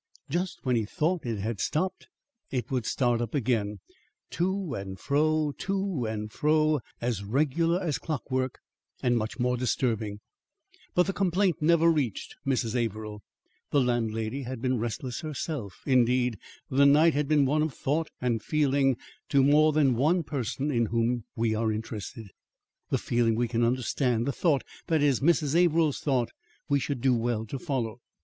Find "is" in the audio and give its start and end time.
25.03-25.19